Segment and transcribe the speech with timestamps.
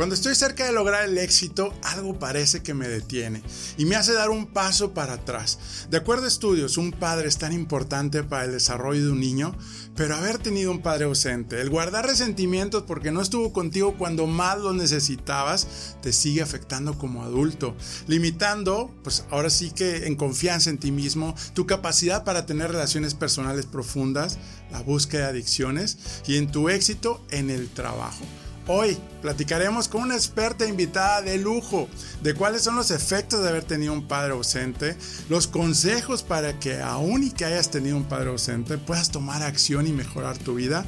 [0.00, 3.42] Cuando estoy cerca de lograr el éxito, algo parece que me detiene
[3.76, 5.58] y me hace dar un paso para atrás.
[5.90, 9.54] De acuerdo a estudios, un padre es tan importante para el desarrollo de un niño,
[9.96, 14.58] pero haber tenido un padre ausente, el guardar resentimientos porque no estuvo contigo cuando más
[14.58, 17.76] lo necesitabas, te sigue afectando como adulto,
[18.06, 23.12] limitando, pues ahora sí que en confianza en ti mismo, tu capacidad para tener relaciones
[23.12, 24.38] personales profundas,
[24.72, 28.24] la búsqueda de adicciones y en tu éxito en el trabajo.
[28.72, 31.88] Hoy platicaremos con una experta invitada de lujo
[32.22, 34.96] de cuáles son los efectos de haber tenido un padre ausente,
[35.28, 39.88] los consejos para que aún y que hayas tenido un padre ausente puedas tomar acción
[39.88, 40.84] y mejorar tu vida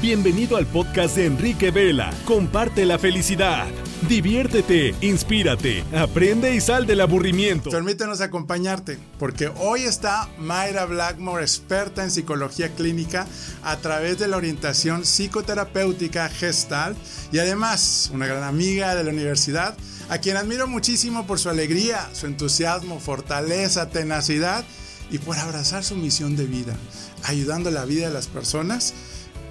[0.00, 2.12] Bienvenido al podcast de Enrique Vela.
[2.24, 3.66] Comparte la felicidad.
[4.08, 7.68] Diviértete, inspírate, aprende y sal del aburrimiento.
[7.68, 13.26] Permítenos acompañarte, porque hoy está Mayra Blackmore, experta en psicología clínica,
[13.64, 16.96] a través de la orientación psicoterapéutica Gestalt
[17.32, 19.76] y además una gran amiga de la universidad,
[20.08, 24.64] a quien admiro muchísimo por su alegría, su entusiasmo, fortaleza, tenacidad
[25.10, 26.76] y por abrazar su misión de vida,
[27.24, 28.94] ayudando la vida de las personas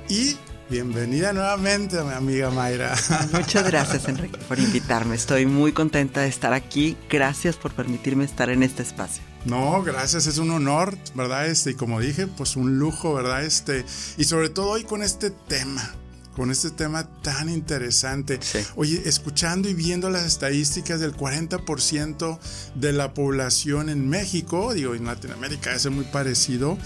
[0.10, 0.38] y
[0.70, 2.96] bienvenida nuevamente, mi amiga Mayra.
[3.34, 5.16] Muchas gracias, Enrique, por invitarme.
[5.16, 6.96] Estoy muy contenta de estar aquí.
[7.10, 9.24] Gracias por permitirme estar en este espacio.
[9.46, 11.48] No, gracias, es un honor, ¿verdad?
[11.48, 13.44] Este, y como dije, pues un lujo, ¿verdad?
[13.44, 13.86] Este,
[14.18, 15.94] y sobre todo hoy con este tema,
[16.36, 18.40] con este tema tan interesante.
[18.76, 22.40] Oye, escuchando y viendo las estadísticas del 40%
[22.76, 26.78] de la población en México, digo, en Latinoamérica es muy parecido,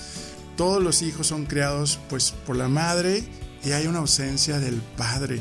[0.55, 3.23] todos los hijos son criados pues por la madre
[3.63, 5.39] y hay una ausencia del padre.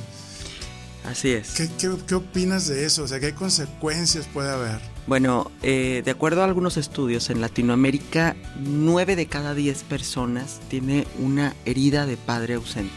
[1.05, 1.55] Así es.
[1.79, 3.05] ¿Qué, opinas de eso?
[3.05, 4.81] O sea, ¿qué consecuencias puede haber?
[5.07, 11.07] Bueno, eh, de acuerdo a algunos estudios, en Latinoamérica, 9 de cada 10 personas tiene
[11.19, 12.93] una herida de padre ausente.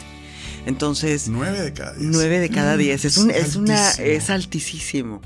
[0.66, 1.30] Entonces...
[1.30, 2.11] 9 de cada 10.
[2.11, 3.06] 9 de cada 10.
[3.06, 5.22] Es, un, es, una, es altísimo.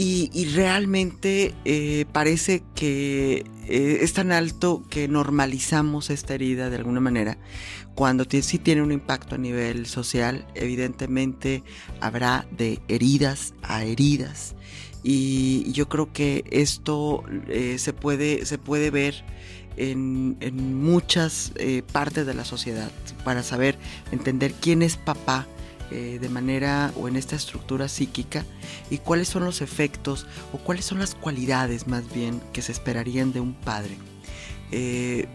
[0.00, 7.00] Y, realmente eh, parece que eh, es tan alto que normalizamos esta herida de alguna
[7.00, 7.36] manera.
[7.96, 11.64] Cuando sí tiene un impacto a nivel social, evidentemente
[12.00, 14.54] habrá de heridas a heridas.
[15.02, 19.24] Y yo creo que esto eh, se, puede, se puede ver
[19.76, 20.36] en,
[20.76, 21.52] muchas
[21.90, 22.92] partes de la sociedad
[23.24, 23.76] para saber,
[24.12, 25.48] entender quién es papá,
[25.90, 28.44] eh, de manera o en esta estructura psíquica
[28.90, 33.32] y cuáles son los efectos o cuáles son las cualidades más bien que se esperarían
[33.32, 33.96] de un padre.
[34.70, 35.26] Eh,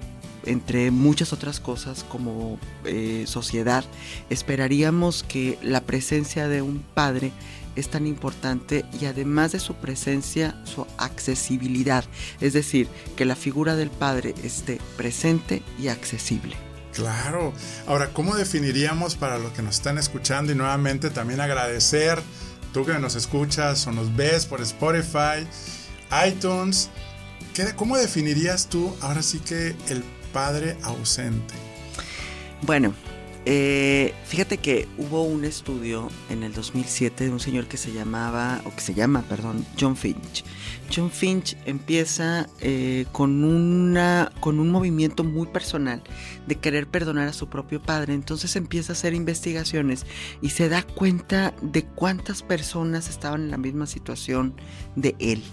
[0.46, 3.84] entre muchas otras cosas como eh, sociedad,
[4.30, 7.32] esperaríamos que la presencia de un padre
[7.76, 12.06] es tan importante y además de su presencia, su accesibilidad,
[12.42, 16.56] es decir, que la figura del padre esté presente y accesible.
[16.94, 17.54] Claro.
[17.88, 22.22] Ahora, ¿cómo definiríamos para los que nos están escuchando y nuevamente también agradecer,
[22.72, 25.48] tú que nos escuchas o nos ves por Spotify,
[26.28, 26.90] iTunes,
[27.76, 31.54] ¿cómo definirías tú ahora sí que el padre ausente?
[32.62, 32.94] Bueno,
[33.46, 38.62] eh, fíjate que hubo un estudio en el 2007 de un señor que se llamaba,
[38.66, 40.46] o que se llama, perdón, John Finch.
[40.94, 46.02] John Finch empieza eh, con, una, con un movimiento muy personal
[46.48, 48.14] de querer perdonar a su propio padre.
[48.14, 50.06] Entonces empieza a hacer investigaciones
[50.42, 54.56] y se da cuenta de cuántas personas estaban en la misma situación
[54.96, 55.44] de él.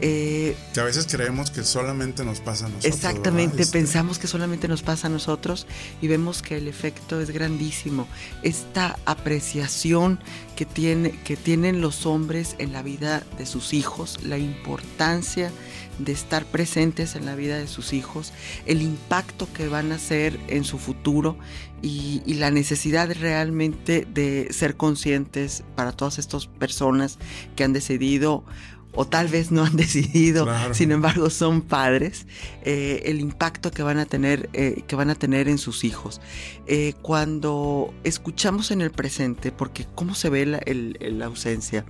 [0.00, 2.94] Eh, que a veces creemos que solamente nos pasa a nosotros.
[2.94, 5.66] Exactamente, este, pensamos que solamente nos pasa a nosotros
[6.00, 8.06] y vemos que el efecto es grandísimo.
[8.42, 10.20] Esta apreciación
[10.56, 15.52] que, tiene, que tienen los hombres en la vida de sus hijos, la importancia
[15.98, 18.32] de estar presentes en la vida de sus hijos,
[18.66, 21.36] el impacto que van a hacer en su futuro
[21.82, 27.18] y, la necesidad realmente de ser conscientes para todas estas personas
[27.56, 28.44] que han decidido
[28.92, 32.26] o tal vez no han decidido, sin embargo son padres,
[32.62, 36.20] eh, el impacto que van a tener, eh, que van a tener en sus hijos.
[36.66, 41.84] Eh, cuando escuchamos en el presente, porque cómo se ve la, ausencia,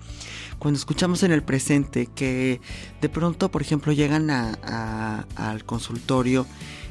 [0.59, 2.61] cuando escuchamos en el presente que
[3.01, 6.47] de pronto, por ejemplo, llegan al consultorio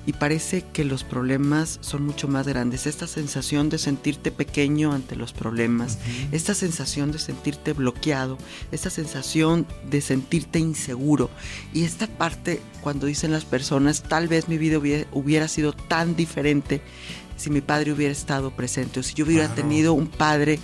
[0.07, 2.87] y parece que los problemas son mucho más grandes.
[2.87, 5.99] Esta sensación de sentirte pequeño ante los problemas,
[6.31, 8.37] esta sensación de sentirte bloqueado,
[8.71, 11.29] esta sensación de sentirte inseguro.
[11.73, 14.79] Y esta parte cuando dicen las personas, tal vez mi vida
[15.11, 16.81] hubiera, sido tan diferente
[17.35, 20.59] si mi padre hubiera estado presente o si yo hubiera tenido un padre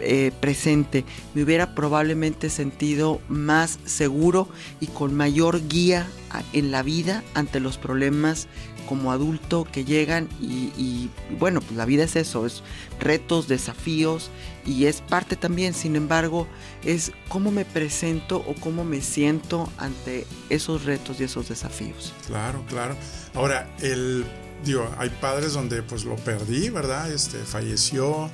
[0.00, 1.04] eh, presente,
[1.34, 4.48] me hubiera probablemente sentido más seguro
[4.80, 6.08] y con mayor guía
[6.52, 8.48] en la vida ante los problemas
[8.86, 12.62] como adulto que llegan y, bueno, pues la vida es eso, es
[13.00, 14.30] retos, desafíos
[14.66, 16.46] y es parte también, sin embargo,
[16.84, 22.12] es cómo me presento o cómo me siento ante esos retos y esos desafíos.
[22.26, 22.96] Claro, claro.
[23.34, 24.24] Ahora, el,
[24.64, 27.10] digo, hay padres donde pues lo perdí, ¿verdad?
[27.10, 28.30] Este, falleció.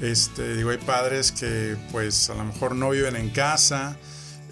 [0.00, 3.96] Este, digo, hay padres que pues a lo mejor no viven en casa,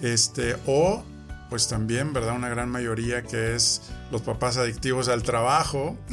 [0.03, 1.05] este, o
[1.49, 2.37] pues también, ¿verdad?
[2.37, 5.97] Una gran mayoría que es los papás adictivos al trabajo.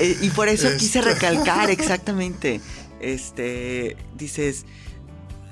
[0.00, 1.12] Eh, y por eso quise este.
[1.12, 2.60] recalcar exactamente,
[3.00, 4.64] este, dices,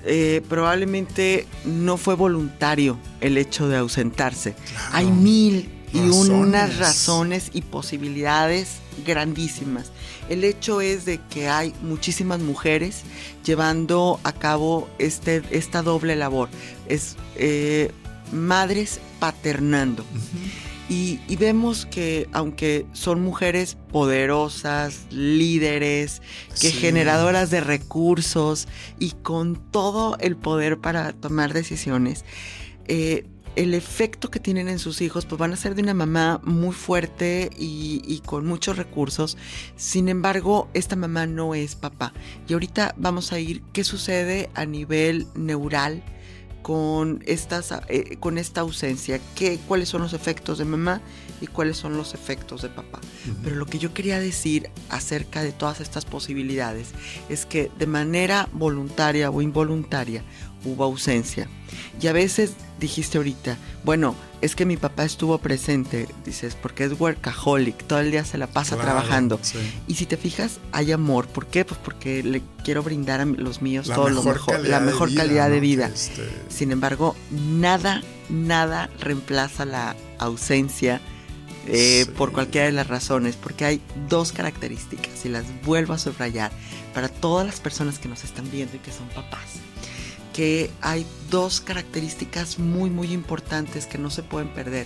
[0.05, 4.55] eh, probablemente no fue voluntario el hecho de ausentarse.
[4.91, 9.91] Hay mil y unas razones y posibilidades grandísimas.
[10.29, 13.03] El hecho es de que hay muchísimas mujeres
[13.45, 16.49] llevando a cabo este, esta doble labor.
[16.87, 17.91] Es eh,
[18.31, 20.03] madres paternando.
[20.89, 26.21] y, vemos que aunque son mujeres poderosas, líderes,
[26.59, 28.67] que generadoras de recursos
[28.99, 32.25] y con todo el poder para tomar decisiones,
[32.87, 33.25] eh,
[33.57, 36.73] el efecto que tienen en sus hijos, pues van a ser de una mamá muy
[36.73, 39.35] fuerte y, y, con muchos recursos.
[39.75, 42.13] Sin embargo, esta mamá no es papá.
[42.47, 46.03] Y ahorita vamos a ir qué sucede a nivel neural
[46.67, 51.01] con, estas, eh, con esta ausencia, qué, cuáles son los efectos de mamá
[51.39, 52.99] y cuáles son los efectos de papá.
[53.41, 56.89] Pero lo que yo quería decir acerca de todas estas posibilidades
[57.29, 60.25] es que de manera voluntaria o involuntaria
[60.63, 61.47] hubo ausencia.
[62.01, 66.99] Y a veces dijiste ahorita, bueno, es que mi papá estuvo presente, dices, porque es
[66.99, 69.39] workaholic, todo el día se la pasa trabajando.
[69.87, 71.27] Y si te fijas, hay amor.
[71.27, 71.65] ¿Por qué?
[71.65, 75.59] Pues porque le quiero brindar a los míos todo lo mejor, la mejor calidad de
[75.59, 75.87] vida.
[75.87, 81.01] Este Sin embargo, nada, nada reemplaza la ausencia.
[81.69, 86.49] Eh, por cualquiera de las razones, porque hay dos características y las vuelvo a subrayar
[86.93, 89.59] para todas las personas que nos están viendo y que son papás
[90.37, 94.85] que hay dos características muy muy importantes que no se pueden perder,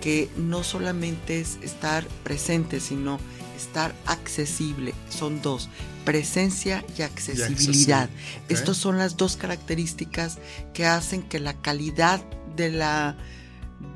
[0.00, 3.20] que no solamente es estar presente, sino
[3.54, 4.94] estar accesible.
[5.10, 5.68] Son dos,
[6.06, 8.08] presencia y accesibilidad.
[8.48, 10.38] Estas son las dos características
[10.72, 12.22] que hacen que la calidad
[12.56, 13.18] de la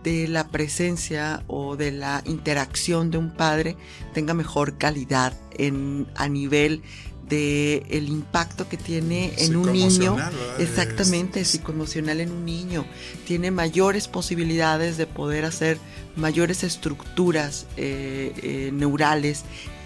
[0.04, 3.76] de la presencia o de la interacción de un padre
[4.12, 6.82] tenga mejor calidad en, a nivel
[7.28, 10.16] de el impacto que tiene en un niño,
[10.58, 12.84] exactamente, psicoemocional en un niño,
[13.26, 15.78] tiene mayores posibilidades de poder hacer
[16.16, 19.44] mayores estructuras eh, eh, neurales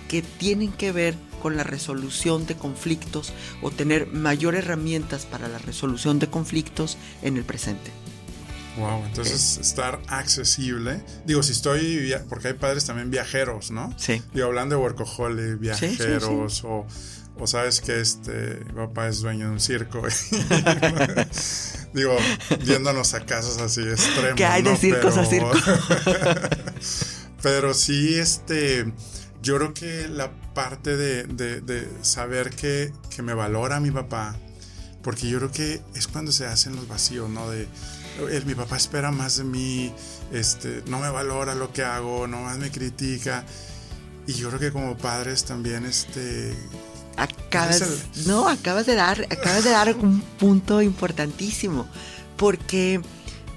[0.08, 5.58] que tienen que ver con la resolución de conflictos o tener mayor herramientas para la
[5.58, 7.90] resolución de conflictos en el presente.
[8.76, 11.00] Wow, entonces estar accesible.
[11.24, 13.94] Digo, si estoy, porque hay padres también viajeros, ¿no?
[13.96, 14.22] Sí.
[14.34, 16.86] Digo, hablando de workaholic, viajeros o
[17.38, 20.02] o sabes que este papá es dueño de un circo.
[21.92, 22.16] Digo,
[22.64, 24.36] viéndonos a casos así extremos.
[24.36, 25.52] Que hay de circos pero, a circo.
[27.42, 28.92] pero sí, este,
[29.42, 34.36] yo creo que la parte de, saber que, que, me valora mi papá,
[35.02, 37.50] porque yo creo que es cuando se hacen los vacíos, ¿no?
[37.50, 37.68] De,
[38.46, 39.94] mi papá espera más de mí,
[40.32, 43.44] este, no me valora lo que hago, nomás me critica.
[44.26, 46.54] Y yo creo que como padres también, este,
[47.16, 47.82] Acabas,
[48.26, 51.86] no, acabas de dar, acabas de dar un punto importantísimo,
[52.36, 53.00] porque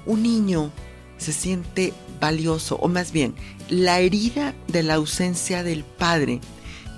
[0.05, 0.71] un niño
[1.17, 3.35] se siente valioso, o más bien,
[3.69, 6.39] la herida de la ausencia del padre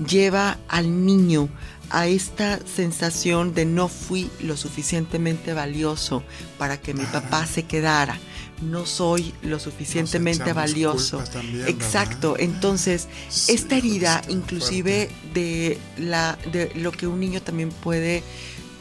[0.07, 1.49] lleva al niño
[1.89, 6.23] a esta sensación de no fui lo suficientemente valioso
[6.57, 8.17] para que mi papá se quedara
[8.61, 11.23] no soy lo suficientemente valioso.
[11.67, 12.35] Exacto.
[12.37, 13.07] Entonces,
[13.47, 18.23] esta herida, inclusive de la de lo que un niño también puede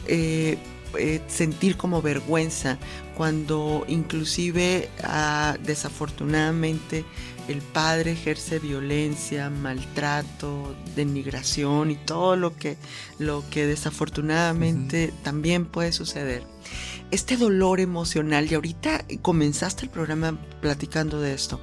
[0.07, 0.57] eh,
[0.97, 2.77] eh, sentir como vergüenza
[3.15, 7.05] cuando inclusive ah, desafortunadamente
[7.47, 12.77] el padre ejerce violencia, maltrato, denigración y todo lo que,
[13.19, 16.50] lo que desafortunadamente también puede suceder
[17.11, 21.59] este dolor emocional, y ahorita comenzaste el programa platicando de esto,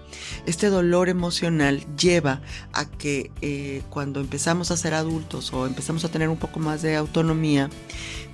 [0.46, 6.10] este dolor emocional lleva a que eh, cuando empezamos a ser adultos o empezamos a
[6.10, 7.70] tener un poco más de autonomía,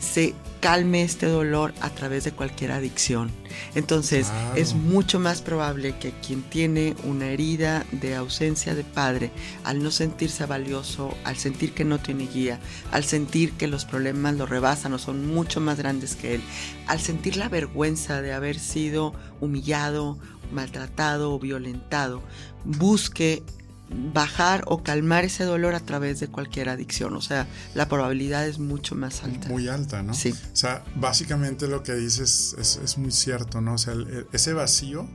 [0.04, 3.30] se calme este dolor a través de cualquier adicción.
[3.74, 9.30] Entonces es mucho más probable que quien tiene una herida de ausencia de padre,
[9.64, 12.60] al no sentirse valioso, al sentir que no tiene guía,
[12.92, 16.42] al sentir que los problemas lo rebasan o son mucho más grandes que él,
[16.86, 20.18] al sentir la vergüenza de haber sido humillado,
[20.52, 22.22] maltratado o violentado,
[22.64, 23.42] busque
[24.12, 27.14] bajar o calmar ese dolor a través de cualquier adicción.
[27.16, 29.48] O sea, la probabilidad es mucho más alta.
[29.48, 30.14] Muy alta, ¿no?
[30.14, 30.32] Sí.
[30.32, 33.74] O sea, básicamente lo que dices es, muy cierto, ¿no?
[33.74, 33.94] O sea,
[34.32, 35.08] ese vacío,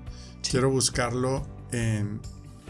[0.50, 2.22] quiero buscarlo en,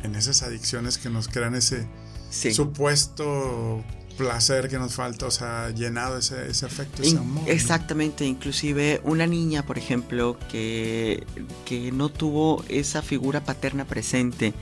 [0.03, 1.87] en, esas adicciones que nos crean ese
[2.29, 3.83] supuesto
[4.19, 7.49] placer que nos falta, o sea, llenado ese, ese afecto, ese amor.
[7.49, 11.25] Exactamente, inclusive una niña, por ejemplo, que,
[11.65, 14.53] que no tuvo esa figura paterna presente,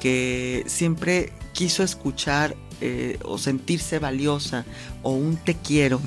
[0.00, 4.64] que siempre quiso escuchar eh, o sentirse valiosa
[5.02, 6.00] o un te quiero.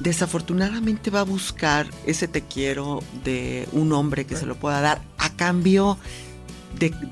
[0.00, 5.02] Desafortunadamente va a buscar ese te quiero de un hombre que se lo pueda dar
[5.16, 5.96] a cambio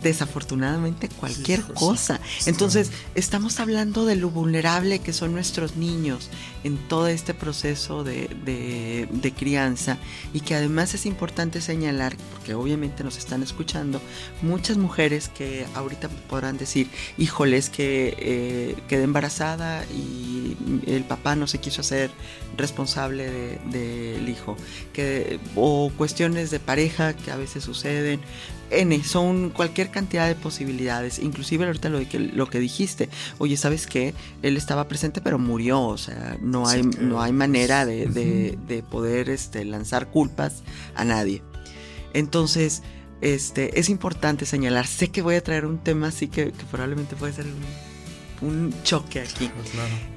[0.02, 2.20] desafortunadamente cualquier cosa.
[2.46, 6.30] Entonces, estamos hablando de lo vulnerable que son nuestros niños
[6.64, 9.98] en todo este proceso de, de, crianza
[10.32, 14.00] y que además es importante señalar, porque obviamente nos están escuchando,
[14.42, 16.88] muchas mujeres que ahorita podrán decir,
[17.18, 22.10] híjoles, que eh, quedé embarazada y el papá no se quiso hacer
[22.56, 24.56] responsable del hijo,
[24.92, 28.20] que, o cuestiones de pareja que a veces suceden,
[28.72, 33.86] N, son cualquier cantidad de posibilidades, inclusive ahorita lo que, lo que dijiste, oye, ¿sabes
[33.86, 34.14] qué?
[34.42, 39.64] Él estaba presente pero murió, o sea, no hay, no hay manera de, poder este,
[39.64, 40.62] lanzar culpas
[40.94, 41.42] a nadie.
[42.12, 42.82] Entonces,
[43.20, 47.32] este, es importante señalar, sé que voy a traer un tema así que, probablemente puede
[47.32, 47.46] ser
[48.42, 49.50] un, choque aquí.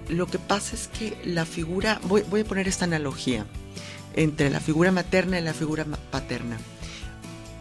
[0.09, 3.45] Lo que pasa es que la figura, voy, voy a poner esta analogía
[4.15, 6.57] entre la figura materna y la figura paterna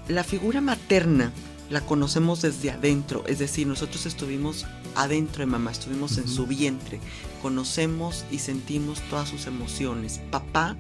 [0.09, 1.33] la figura materna
[1.71, 7.01] la conocemos desde adentro, es decir, nosotros estuvimos adentro de mamá, estuvimos en su vientre,
[7.43, 10.21] conocemos y sentimos todas sus emociones.
[10.31, 10.77] Papá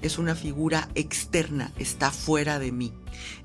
[0.00, 2.92] es una figura externa, está fuera de mí.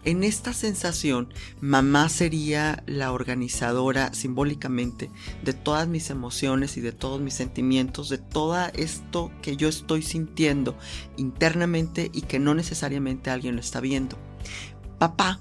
[0.05, 5.11] En esta sensación, mamá sería la organizadora simbólicamente
[5.43, 10.01] de todas mis emociones y de todos mis sentimientos, de todo esto que yo estoy
[10.01, 10.77] sintiendo
[11.17, 14.17] internamente y que no necesariamente alguien lo está viendo
[14.97, 15.39] papá.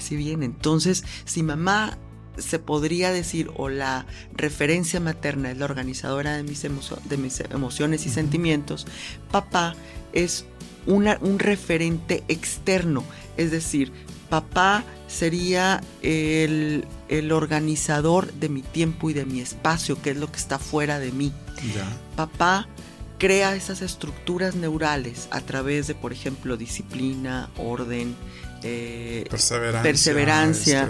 [0.00, 1.98] Ahora sí bien, entonces si mamá
[2.38, 8.06] se podría decir o la referencia materna es la organizadora de mis, de mis emociones
[8.06, 8.86] y sentimientos,
[9.30, 9.74] papá
[10.14, 10.46] es
[10.86, 13.04] una, un referente externo,
[13.36, 13.92] es decir,
[14.30, 20.32] papá sería el, el, organizador de mi tiempo y de mi espacio, que es lo
[20.32, 21.30] que está fuera de mí.
[22.16, 22.66] Papá
[23.18, 28.16] crea esas estructuras neurales a través de, por ejemplo, disciplina, orden,
[28.62, 30.88] eh, perseverancia, perseverancia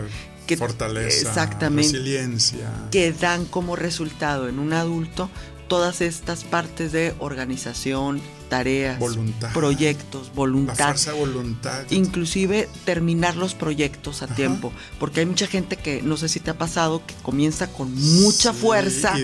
[0.54, 5.30] este, fortaleza, exactamente, resiliencia, que dan como resultado en un adulto
[5.70, 8.98] todas estas partes de organización, tareas,
[9.54, 10.96] proyectos, voluntad.
[11.16, 11.84] voluntad.
[11.90, 14.72] Inclusive terminar los proyectos a tiempo.
[14.98, 18.52] Porque hay mucha gente que, no sé si te ha pasado, que comienza con mucha
[18.52, 19.14] fuerza,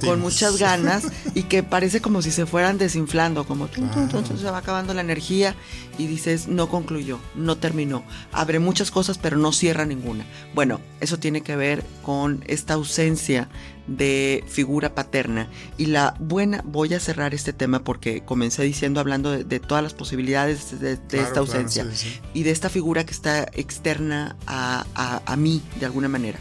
[0.00, 4.48] con muchas ganas, y que parece como si se fueran desinflando, como que entonces se
[4.48, 5.56] va acabando la energía
[5.98, 8.04] y dices, no concluyó, no terminó.
[8.30, 10.24] Abre muchas cosas, pero no cierra ninguna.
[10.54, 13.48] Bueno, eso tiene que ver con esta ausencia
[13.86, 15.48] de figura paterna.
[15.78, 19.94] Y la buena, voy a cerrar este tema porque comencé diciendo, hablando de, todas las
[19.94, 21.86] posibilidades de, esta ausencia
[22.34, 24.84] y de esta figura que está externa a,
[25.24, 26.38] a mí de alguna manera.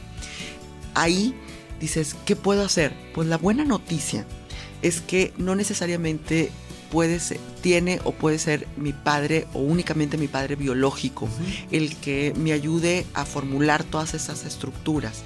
[0.94, 1.36] Ahí
[1.80, 2.94] dices, ¿qué puedo hacer?
[3.14, 4.26] Pues la buena noticia
[4.82, 6.52] es que no necesariamente
[6.92, 11.28] puede ser, tiene o puede ser mi padre o únicamente mi padre biológico
[11.72, 15.24] el que me ayude a formular todas esas estructuras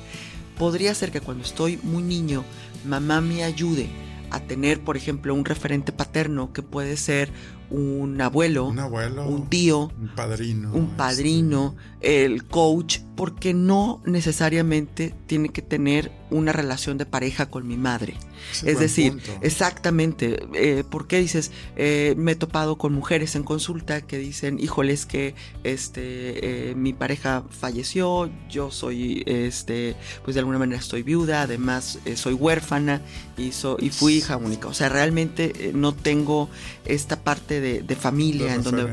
[0.59, 2.43] podría ser que cuando estoy muy niño,
[2.85, 3.87] mamá me ayude
[4.29, 7.31] a tener, por ejemplo, un referente paterno que puede ser
[7.69, 15.13] un abuelo, un, abuelo, un tío, un padrino, un padrino, el coach, porque no necesariamente
[15.27, 18.15] tiene que tener una relación de pareja con mi madre.
[18.63, 21.51] Es, decir, exactamente, eh, ¿por qué dices?
[21.75, 26.75] Eh, me he topado con mujeres en consulta que dicen, híjole, es que este, eh,
[26.75, 33.01] mi pareja falleció, yo soy, este, pues de alguna manera estoy viuda, además soy huérfana
[33.37, 34.69] y, y fui hija única.
[34.69, 36.49] O sea, realmente no tengo
[36.85, 38.87] esta parte de, familia en donde...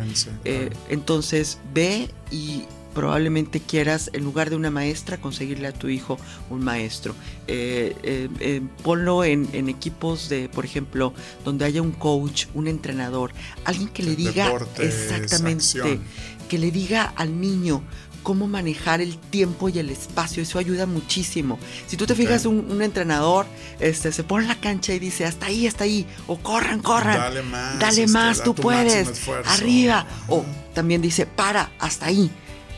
[0.88, 2.64] Entonces, ve y
[2.96, 6.16] probablemente quieras, en lugar de una maestra, conseguirle a tu hijo
[6.48, 7.14] un maestro.
[7.46, 11.12] Eh, eh, eh, ponlo en, equipos de, por ejemplo,
[11.44, 13.32] donde haya un coach, un entrenador,
[13.66, 16.00] alguien que le diga exactamente,
[16.48, 17.82] que le diga al niño
[18.26, 20.42] cómo manejar el tiempo y el espacio.
[20.42, 21.60] Eso ayuda muchísimo.
[21.86, 23.46] Si tú te fijas, un, entrenador
[23.78, 27.18] este, se pone en la cancha y dice, hasta ahí, hasta ahí, o corran, corran.
[27.18, 27.78] Dale más.
[27.78, 29.28] Dale este, más, tú puedes.
[29.44, 30.08] Arriba.
[30.26, 32.28] O también dice, para, hasta ahí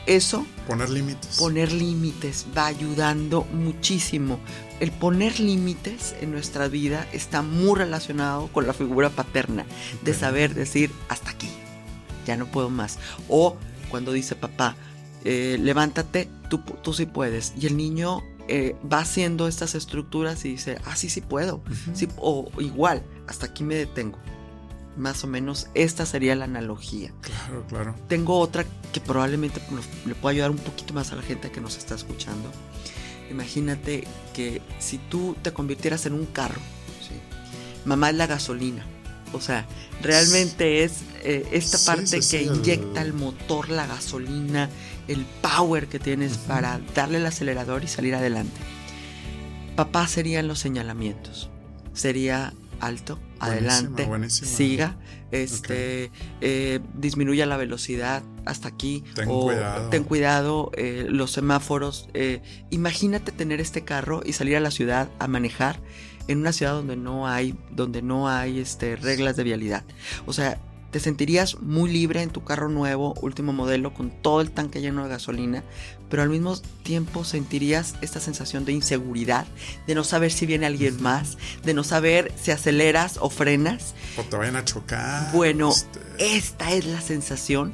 [0.05, 0.47] eso...
[0.67, 1.39] Poner límites.
[1.39, 4.41] Poner límites va ayudando muchísimo.
[4.81, 9.65] El poner límites en nuestra vida está muy relacionado con la figura paterna,
[10.03, 11.49] de saber decir hasta aquí,
[12.27, 12.99] ya no puedo más.
[13.31, 13.57] O
[13.89, 14.77] cuando dice papá,
[15.25, 17.53] eh, levántate, tú, tú sí puedes.
[17.59, 21.61] Y el niño eh, va haciendo estas estructuras y dice, ah, sí, sí puedo.
[21.93, 24.19] sí, o igual, hasta aquí me detengo.
[24.97, 27.13] Más o menos esta sería la analogía.
[27.21, 27.95] Claro, claro.
[28.09, 29.61] Tengo otra que probablemente
[30.07, 32.51] le pueda ayudar un poquito más a la gente que nos está escuchando.
[33.31, 36.61] Imagínate que si tú te convirtieras en un carro,
[37.85, 38.85] mamá es la gasolina.
[39.33, 39.67] O sea,
[40.03, 43.13] realmente es eh, esta parte que inyecta el...
[43.13, 44.71] motor, la gasolina,
[45.09, 48.61] el power que tienes para darle el acelerador y salir adelante.
[49.75, 51.51] Papá serían los señalamientos.
[51.93, 54.97] Sería alto, adelante, siga,
[55.31, 56.11] este,
[56.41, 62.09] eh, disminuya la velocidad hasta aquí, ten cuidado, ten cuidado eh, los semáforos.
[62.15, 65.81] Eh, imagínate tener este carro y salir a la ciudad a manejar
[66.29, 69.85] en una ciudad donde no hay, donde no hay este, reglas de vialidad.
[70.27, 70.61] O sea,
[70.91, 75.03] te sentirías muy libre en tu carro nuevo, último modelo, con todo el tanque lleno
[75.03, 75.63] de gasolina,
[76.09, 79.47] pero al mismo tiempo sentirías esta sensación de inseguridad,
[79.87, 83.95] de no saber si viene alguien más, de no saber si aceleras o frenas.
[84.17, 85.33] O te vayan a chocar.
[85.33, 86.01] Bueno, este.
[86.19, 87.73] esta es la sensación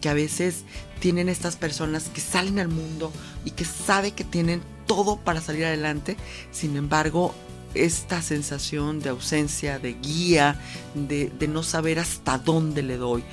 [0.00, 0.64] que a veces
[0.98, 3.12] tienen estas personas que salen al mundo
[3.44, 6.16] y que saben que tienen todo para salir adelante,
[6.50, 7.34] sin embargo
[7.74, 10.60] esta sensación de ausencia, de guía,
[10.94, 13.24] de, no saber hasta dónde le doy,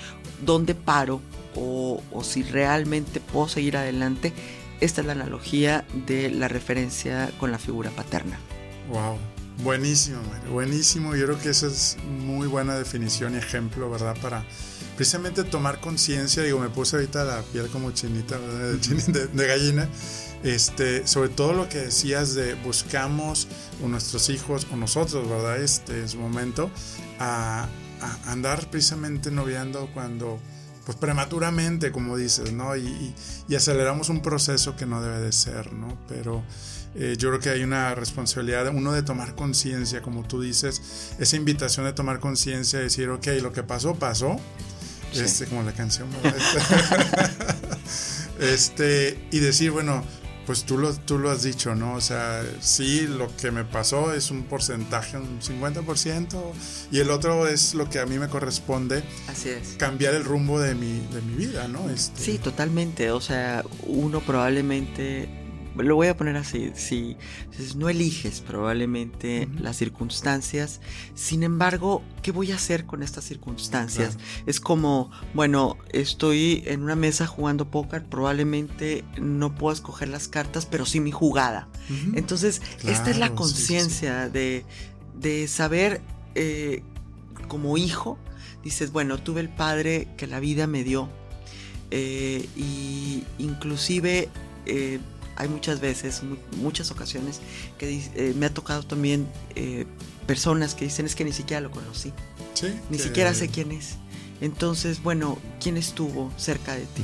[0.45, 1.21] dónde paro
[1.55, 4.33] o, si realmente puedo seguir adelante.
[4.79, 8.37] Esta es la analogía de la referencia con la figura paterna.
[8.89, 9.17] Wow,
[9.63, 10.19] buenísimo,
[10.51, 11.15] buenísimo.
[11.15, 14.15] Yo creo que esa es muy buena definición y ejemplo, ¿verdad?
[14.21, 14.45] Para
[14.95, 16.43] precisamente tomar conciencia.
[16.43, 19.89] Digo, me puse ahorita la piel como chinita, de gallina
[20.43, 23.47] este, sobre todo lo que decías de buscamos
[23.83, 25.61] o nuestros hijos o nosotros, ¿verdad?
[25.61, 26.69] Este, en su momento,
[27.19, 27.67] a,
[28.25, 30.39] andar precisamente noviando cuando,
[30.85, 32.75] pues prematuramente, como dices, ¿no?
[32.75, 33.13] Y,
[33.55, 35.97] aceleramos un proceso que no debe de ser, ¿no?
[36.07, 36.43] Pero
[36.95, 41.35] eh, yo creo que hay una responsabilidad, uno de tomar conciencia, como tú dices, esa
[41.35, 44.39] invitación de tomar conciencia, de decir, ok, lo que pasó, pasó.
[45.13, 46.09] Este, como la canción,
[48.39, 50.03] este, y decir, bueno,
[50.47, 51.95] pues tú lo, tú lo has dicho, ¿no?
[51.95, 56.41] O sea, sí, lo que me pasó es un porcentaje, un 50%,
[56.89, 59.03] y el otro es lo que a mí me corresponde.
[59.27, 59.75] Así es.
[59.77, 61.89] Cambiar el rumbo de mi, de mi vida, ¿no?
[61.89, 62.21] Este...
[62.21, 63.11] Sí, totalmente.
[63.11, 65.46] O sea, uno probablemente
[65.77, 67.17] lo voy a poner así, si,
[67.75, 70.81] no eliges probablemente las circunstancias,
[71.15, 74.17] sin embargo, ¿qué voy a hacer con estas circunstancias?
[74.45, 80.65] Es como, bueno, estoy en una mesa jugando póker, probablemente no puedo escoger las cartas,
[80.65, 81.67] pero sí mi jugada.
[82.13, 84.65] Entonces, esta es la conciencia de,
[85.47, 86.01] saber
[86.35, 86.83] eh,
[87.47, 88.17] como hijo,
[88.63, 91.09] dices, bueno, tuve el padre que la vida me dio.
[91.89, 94.27] Eh, y inclusive
[94.65, 94.99] eh,
[95.37, 96.21] hay muchas veces,
[96.57, 97.39] muchas ocasiones
[97.77, 99.85] que eh, me ha tocado también eh,
[100.25, 102.11] personas que dicen es que ni siquiera lo conocí.
[102.89, 103.97] Ni siquiera sé quién es.
[104.41, 107.03] Entonces, bueno, ¿quién estuvo cerca de ti?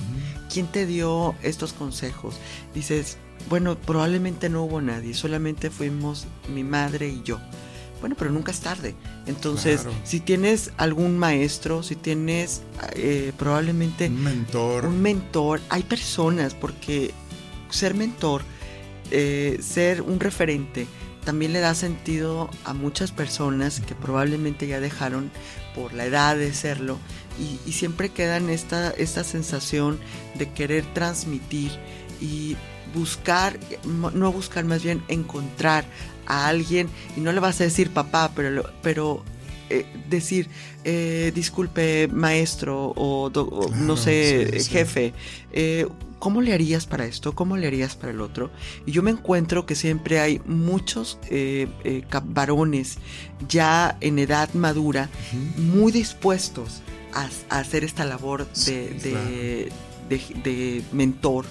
[0.52, 2.36] ¿Quién te dio estos consejos?
[2.74, 3.17] Dices,
[3.50, 7.39] bueno, probablemente no hubo nadie, solamente fuimos mi madre y yo.
[8.00, 8.96] Bueno, pero nunca es tarde.
[9.28, 12.62] Entonces, si tienes algún maestro, si tienes
[12.96, 14.08] eh, probablemente...
[14.08, 14.86] Un mentor.
[14.86, 15.62] Un mentor.
[15.69, 17.13] Hay personas, porque
[17.73, 18.43] ser mentor,
[19.12, 20.88] eh, ser un referente,
[21.23, 25.31] también le da sentido a muchas personas que probablemente ya dejaron
[25.75, 26.97] por la edad de serlo
[27.39, 29.99] y, siempre quedan esta, esta sensación
[30.36, 31.71] de querer transmitir
[32.21, 32.55] y
[32.93, 35.86] buscar, no buscar más bien encontrar
[36.25, 39.23] a alguien y no le vas a decir papá, pero, pero
[39.69, 40.49] eh, decir,
[40.83, 43.31] eh, disculpe maestro o,
[43.75, 45.13] no sé, jefe,
[45.51, 45.88] eh,
[46.23, 47.36] ¿cómo le harías para esto?
[47.36, 48.49] ¿Cómo le harías para el otro?
[48.86, 51.19] Y yo me encuentro que siempre hay muchos
[52.23, 52.97] varones
[53.49, 55.09] ya en edad madura
[55.57, 56.81] muy dispuestos
[57.13, 57.27] a,
[57.59, 59.69] hacer esta labor de,
[60.07, 61.45] de, mentor.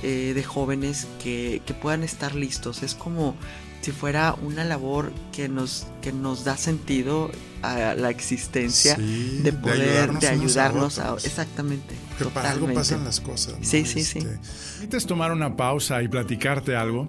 [0.00, 2.82] de jóvenes que, que, puedan estar listos.
[2.82, 3.36] Es como
[3.80, 7.30] si fuera una labor que nos, que nos da sentido
[7.62, 11.94] a la existencia de poder, de ayudarnos, a, exactamente.
[12.18, 13.54] Pero para algo pasan las cosas.
[13.62, 14.20] Sí, sí, sí.
[14.20, 17.08] ¿Necesitas tomar una pausa y platicarte algo?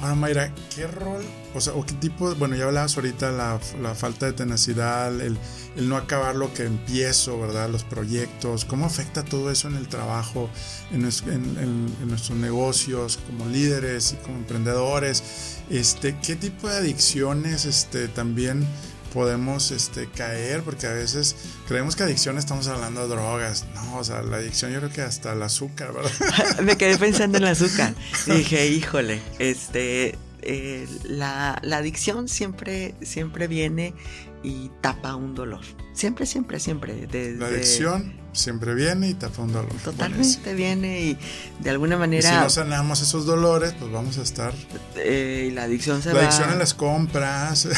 [0.00, 3.96] Ahora, Mayra, ¿qué rol, o sea, o qué tipo, bueno, ya hablabas ahorita la, la
[3.96, 5.36] falta de tenacidad, el,
[5.76, 7.68] el, no acabar lo que empiezo, ¿verdad?
[7.68, 10.50] Los proyectos, ¿cómo afecta todo eso en el trabajo,
[10.92, 15.58] en, en, nuestros negocios, como líderes y como emprendedores?
[15.68, 18.64] Este, ¿Qué tipo de adicciones este, también
[19.12, 23.66] podemos este, caer, porque a veces creemos que adicción estamos hablando de drogas.
[23.74, 26.60] No, o sea, la adicción yo creo que hasta el azúcar, ¿verdad?
[26.62, 27.94] Me quedé pensando en el azúcar.
[28.26, 33.94] Dije, híjole, este, eh, la, la, adicción siempre, siempre viene
[34.42, 35.60] y tapa un dolor.
[35.92, 37.08] Siempre, siempre, siempre.
[37.36, 39.72] la adicción siempre viene y tapa un dolor.
[39.84, 41.18] Totalmente viene y
[41.60, 42.28] de alguna manera...
[42.28, 44.52] si no sanamos esos dolores, pues vamos a estar...
[44.96, 47.68] Eh, la adicción se la adicción en las compras,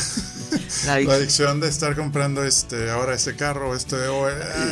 [0.86, 1.60] la, adicción.
[1.60, 3.96] de estar comprando este ahora este carro, este...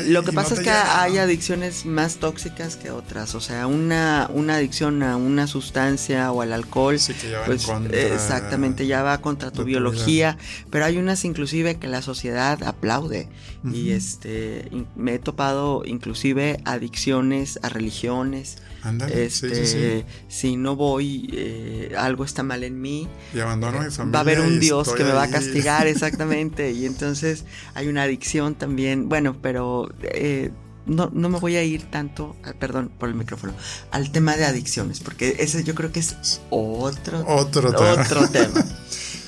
[0.06, 4.56] Lo que pasa es que hay adicciones más tóxicas que otras, o sea, una, una
[4.56, 9.18] adicción a una sustancia o al alcohol, sí, que ya pues, contra, exactamente, ya va
[9.20, 10.38] contra tu biología,
[10.70, 13.28] pero hay unas inclusive que la sociedad aplaude.
[13.64, 18.58] Y este me he topado inclusive adicciones a religiones.
[19.10, 23.08] este, Si no voy, eh, algo está mal en mí.
[23.34, 24.12] Y abandono mi familia.
[24.12, 26.72] Va a haber un Dios que me va a castigar, exactamente.
[26.72, 29.08] y entonces hay una adicción también.
[29.08, 30.50] Bueno, pero eh,
[30.86, 33.52] no, no, me voy a ir tanto, ah, perdón por el micrófono,
[33.90, 38.64] al tema de adicciones, porque ese yo creo que es otro, otro Otro tema.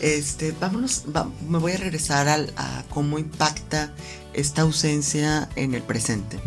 [0.01, 1.05] Este, vámonos,
[1.49, 3.93] me voy a regresar al, a cómo impacta
[4.33, 6.39] esta ausencia en el presente.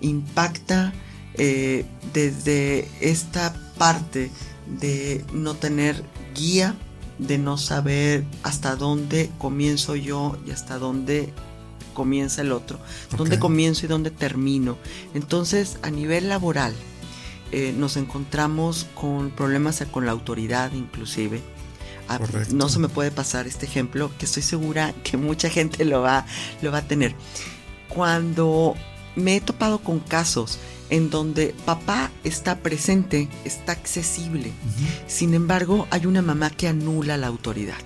[0.00, 0.92] Impacta
[1.34, 4.30] eh, desde esta parte
[4.80, 6.02] de no tener
[6.34, 6.74] guía,
[7.18, 11.32] de no saber hasta dónde comienzo yo y hasta dónde
[11.94, 12.80] comienza el otro,
[13.16, 14.76] dónde comienzo y dónde termino.
[15.14, 16.74] Entonces, a nivel laboral,
[17.52, 21.42] eh, nos encontramos con problemas con la autoridad inclusive,
[22.08, 22.18] Ah,
[22.52, 26.26] no se me puede pasar este ejemplo, que estoy segura que mucha gente lo va,
[26.60, 27.14] lo va a tener.
[27.88, 28.74] Cuando
[29.16, 30.58] me he topado con casos
[30.90, 34.52] en donde papá está presente, está accesible,
[35.06, 37.78] sin embargo hay una mamá que anula la autoridad.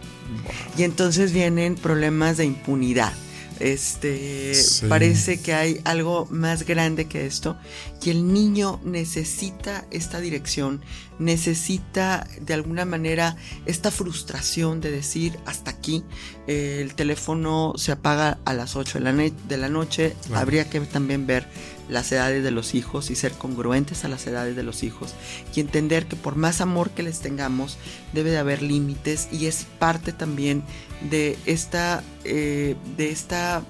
[0.76, 3.12] Y entonces vienen problemas de impunidad
[3.60, 4.52] este
[4.88, 7.56] parece que hay algo más grande que esto
[8.02, 10.80] y el niño necesita esta dirección,
[11.18, 16.04] necesita de alguna manera esta frustración de decir hasta aquí,
[16.46, 21.26] el teléfono se apaga a las 8 de la, de la noche, habría que también
[21.26, 21.48] ver
[21.88, 25.14] las edades de los hijos y ser congruentes a las edades de los hijos
[25.54, 27.78] y entender que por más amor que les tengamos
[28.12, 30.62] debe de haber límites y es parte también
[31.10, 33.62] de esta, eh, de esta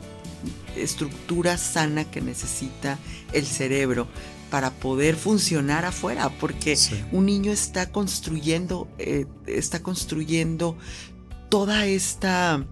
[0.76, 2.98] estructura sana que necesita
[3.32, 4.06] el cerebro
[4.50, 6.78] para poder funcionar afuera, porque
[7.10, 10.76] un niño está construyendo, eh, está construyendo
[11.48, 12.64] toda esta,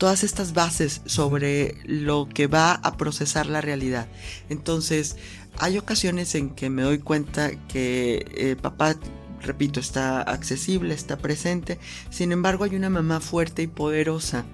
[0.00, 4.08] todas estas bases sobre lo que va a procesar la realidad.
[4.48, 5.18] Entonces,
[5.58, 8.96] hay ocasiones en que me doy cuenta que eh, papá
[9.42, 11.78] repito, está accesible, está presente.
[12.10, 14.44] Sin embargo, hay una mamá fuerte y poderosa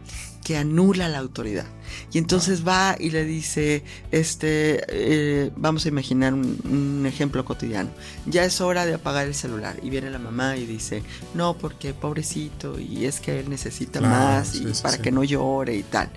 [0.47, 1.67] que anula la autoridad.
[2.13, 3.83] Y entonces va y le dice,
[4.13, 7.91] este, eh, vamos a imaginar un, ejemplo cotidiano,
[8.27, 9.75] ya es hora de apagar el celular.
[9.83, 11.03] Y viene la mamá y dice,
[11.35, 15.83] no, porque pobrecito, y es que él necesita más, y para que no llore y
[15.83, 16.11] tal.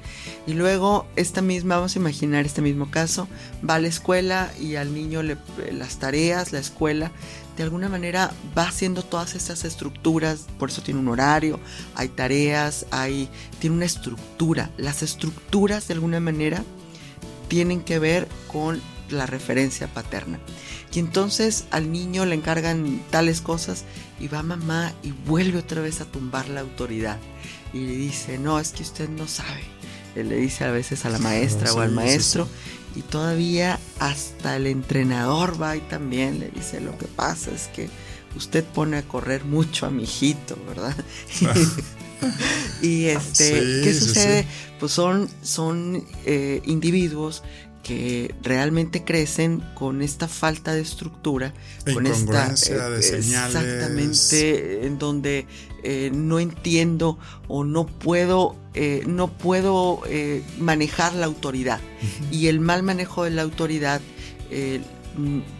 [0.45, 3.27] Y luego, esta misma, vamos a imaginar este mismo caso,
[3.67, 5.37] va a la escuela y al niño le,
[5.71, 7.11] las tareas, la escuela,
[7.59, 11.59] de alguna manera va haciendo todas esas estructuras, por eso tiene un horario,
[11.93, 13.27] hay tareas, hay,
[13.59, 14.69] tiene una estructura.
[14.77, 16.63] Las estructuras de alguna manera
[17.49, 20.39] tienen que ver con la referencia paterna.
[20.93, 23.83] Y entonces al niño le encargan tales cosas
[24.21, 27.17] y va mamá y vuelve otra vez a tumbar la autoridad.
[27.73, 29.65] Y le dice, no, es que usted no sabe.
[30.15, 32.47] Él le dice a veces a la maestra o al maestro.
[32.95, 37.89] Y todavía hasta el entrenador va y también le dice, lo que pasa es que
[38.35, 40.95] usted pone a correr mucho a mi hijito, ¿verdad?
[42.81, 44.47] y este, ¿qué sucede?
[44.79, 47.43] Pues son, son eh, individuos
[47.83, 51.53] que realmente crecen con esta falta de estructura,
[51.93, 53.55] con esta de señales.
[53.55, 55.47] exactamente en donde
[55.83, 60.01] eh, no entiendo o no puedo eh, no puedo
[60.59, 61.79] manejar la autoridad
[62.31, 64.01] y el mal manejo de la autoridad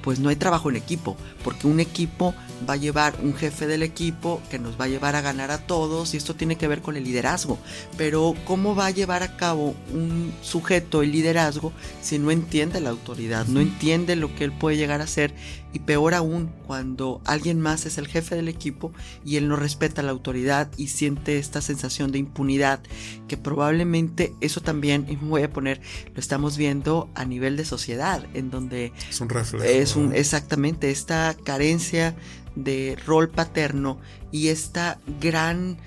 [0.02, 2.34] pues no hay trabajo en equipo porque un equipo
[2.68, 5.60] va a llevar un jefe del equipo que nos va a llevar a ganar a
[5.60, 7.60] todos y esto tiene que ver con el liderazgo.
[7.98, 12.90] Pero ¿cómo va a llevar a cabo un sujeto el liderazgo si no entiende la
[12.90, 15.34] autoridad, no entiende lo que él puede llegar a ser
[15.72, 18.92] y peor aún cuando alguien más es el jefe del equipo
[19.24, 22.82] y él no respeta la autoridad y siente esta sensación de impunidad
[23.28, 25.82] que probablemente eso también, y me voy a poner,
[26.14, 29.66] lo estamos viendo a nivel de sociedad en donde es un reflejo.
[29.66, 32.16] Es un, exactamente esta carencia
[32.56, 34.00] de rol paterno
[34.32, 35.78] y esta gran,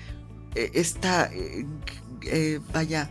[0.55, 1.65] eh, esta, eh,
[2.23, 3.09] eh, vaya,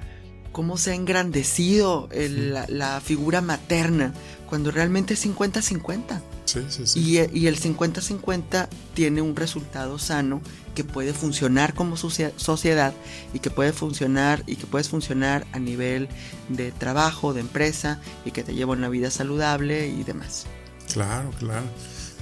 [0.53, 4.13] cómo se ha engrandecido la, figura materna
[4.49, 6.21] cuando realmente es 50-50.
[6.45, 7.01] Sí, sí, sí.
[7.01, 10.43] Y, y, el 50-50 tiene un resultado sano
[10.75, 12.93] que puede funcionar como sociedad
[13.33, 16.09] y que puede funcionar y que puedes funcionar a nivel
[16.49, 20.47] de trabajo, de empresa y que te lleva una vida saludable y demás.
[20.93, 21.65] Claro, claro.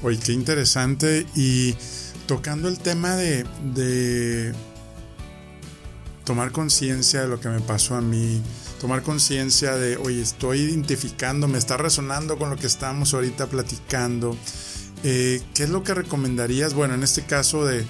[0.03, 1.27] Oye, qué interesante.
[1.35, 1.75] Y
[2.27, 4.55] tocando el tema de,
[6.25, 8.41] tomar conciencia de lo que me pasó a mí,
[8.81, 14.37] tomar conciencia de, oye, estoy identificando, me está resonando con lo que estamos ahorita platicando.
[15.03, 16.75] Eh, ¿Qué es lo que recomendarías?
[16.75, 17.85] Bueno, en este caso de,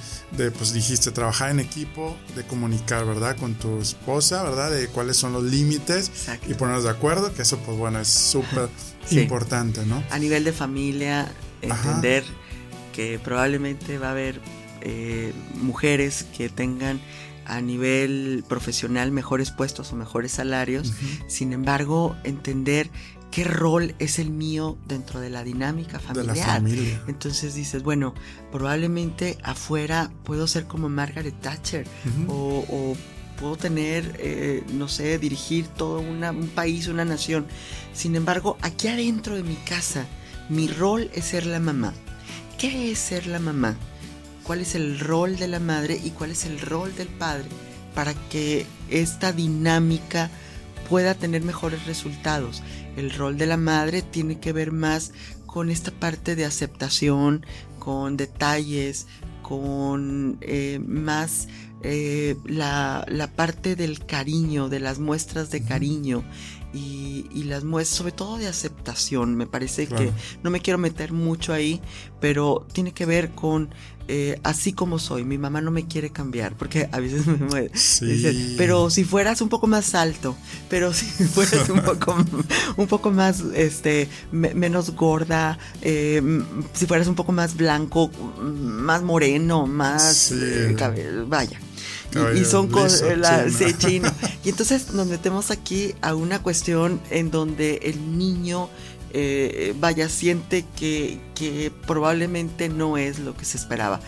[0.52, 3.36] pues dijiste, trabajar en equipo, de comunicar, ¿verdad?
[3.36, 4.70] Con tu esposa, ¿verdad?
[4.70, 6.10] De cuáles son los límites
[6.48, 8.68] y ponernos de acuerdo, que eso, pues bueno, es súper
[9.10, 10.02] importante, ¿no?
[10.10, 11.30] A nivel de familia,
[11.62, 12.24] entender
[12.92, 14.40] que probablemente va a haber
[14.80, 17.00] eh, mujeres que tengan
[17.44, 20.92] a nivel profesional mejores puestos o mejores salarios,
[21.26, 22.90] sin embargo entender
[23.30, 26.62] qué rol es el mío dentro de la dinámica familiar.
[27.08, 28.14] Entonces dices, bueno,
[28.52, 31.86] probablemente afuera puedo ser como Margaret Thatcher
[32.28, 32.96] o,
[33.38, 37.46] puedo tener, eh, no sé, dirigir todo un país, una nación.
[37.94, 40.06] Sin embargo, aquí adentro de mi casa,
[40.50, 41.94] mi rol es ser la mamá.
[42.58, 43.76] ¿Qué es ser la mamá?
[44.42, 47.48] ¿Cuál es el rol de la madre y cuál es el rol del padre
[47.94, 50.28] para que esta dinámica
[50.88, 52.62] pueda tener mejores resultados?
[52.96, 55.12] El rol de la madre tiene que ver más
[55.46, 57.46] con esta parte de aceptación,
[57.78, 59.06] con detalles,
[59.42, 61.48] con eh, más
[61.82, 66.24] eh, la, parte del cariño, de las muestras de cariño
[66.72, 69.34] y, las muestras, sobre todo de aceptación.
[69.34, 71.80] Me parece que no me quiero meter mucho ahí,
[72.20, 73.70] pero tiene que ver con
[74.12, 75.24] eh, así como soy.
[75.24, 79.48] Mi mamá no me quiere cambiar, porque a veces me dice, pero si fueras un
[79.48, 80.36] poco más alto,
[80.68, 82.16] pero si fueras un poco,
[82.76, 86.20] un poco más, este, menos gorda, eh,
[86.72, 88.10] si fueras un poco más blanco,
[88.42, 90.76] más moreno, más eh,
[91.28, 91.60] vaya
[92.34, 93.02] y, son cosas,
[94.44, 98.68] Y entonces nos metemos aquí a una cuestión en donde el niño,
[99.12, 104.00] eh, vaya, siente que, que probablemente no es lo que se esperaba.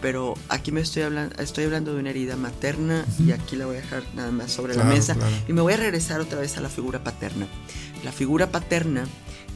[0.00, 3.76] Pero aquí me estoy hablando, estoy hablando de una herida materna y aquí la voy
[3.76, 5.16] a dejar nada más sobre la mesa.
[5.48, 7.48] y me voy a regresar otra vez a la figura paterna.
[8.04, 9.06] La figura paterna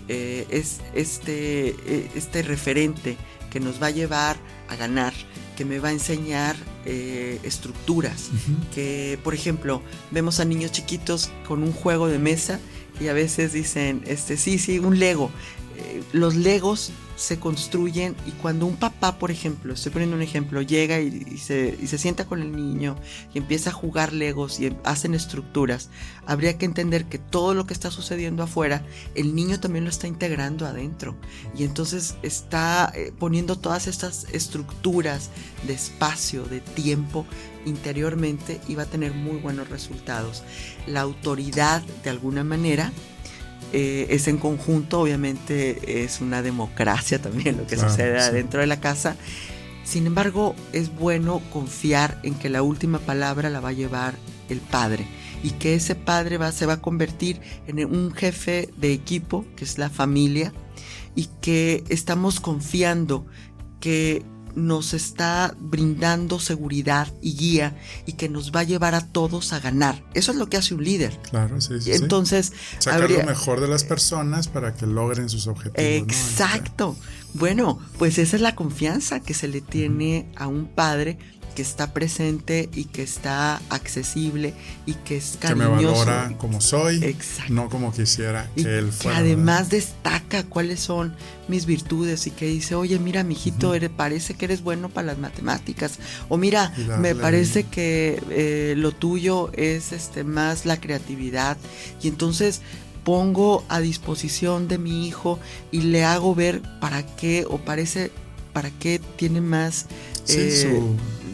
[0.08, 3.16] eh, es este, eh, este referente
[3.50, 4.36] que nos va a llevar
[4.68, 5.12] a ganar,
[5.56, 8.30] que me va a enseñar eh, estructuras,
[8.74, 12.60] que por ejemplo vemos a niños chiquitos con un juego de mesa
[13.00, 15.30] y a veces dicen, este sí, sí, un Lego.
[16.12, 21.00] Los Legos se construyen y cuando un papá, por ejemplo, estoy poniendo un ejemplo, llega
[21.00, 22.96] y, se, y, se, sienta con el niño
[23.32, 25.88] y empieza a jugar legos y hacen estructuras,
[26.26, 30.08] habría que entender que todo lo que está sucediendo afuera, el niño también lo está
[30.08, 31.14] integrando adentro
[31.56, 35.30] y entonces está eh, poniendo todas estas estructuras
[35.66, 37.26] de espacio, de tiempo
[37.64, 40.42] interiormente y va a tener muy buenos resultados.
[40.86, 42.92] La autoridad, de alguna manera,
[43.72, 48.80] eh, es en conjunto, obviamente es una democracia también lo que sucede dentro de la
[48.80, 49.16] casa.
[49.84, 54.14] Sin embargo, es bueno confiar en que la última palabra la va a llevar
[54.48, 55.06] el padre
[55.42, 59.64] y que ese padre va, se va a convertir en un jefe de equipo, que
[59.64, 60.52] es la familia,
[61.14, 63.26] y que estamos confiando
[63.80, 64.22] que
[64.54, 69.60] nos está brindando seguridad y guía y que nos va a llevar a todos a
[69.60, 70.02] ganar.
[70.14, 71.18] Eso es lo que hace un líder.
[71.30, 71.92] Claro, sí, sí.
[71.92, 75.80] Entonces, sacar lo mejor de las personas para que logren sus objetivos.
[75.80, 76.96] Exacto.
[77.34, 81.18] Bueno, pues esa es la confianza que se le tiene a un padre
[81.54, 84.54] que está presente y que está accesible
[84.86, 85.76] y que es cariñoso.
[85.76, 87.16] Que me valora como soy,
[87.48, 89.18] no como quisiera que él fuera.
[89.18, 91.14] Que además destaca cuáles son
[91.48, 95.18] mis virtudes y que dice, oye, mira, mijito, hijito parece que eres bueno para las
[95.18, 95.98] matemáticas.
[96.28, 101.56] O mira, me parece que eh, lo tuyo es este, más la creatividad.
[102.02, 102.62] Y entonces
[103.04, 105.38] pongo a disposición de mi hijo
[105.70, 108.10] y le hago ver para qué o parece
[108.52, 109.86] para qué tiene más
[110.28, 110.80] eh,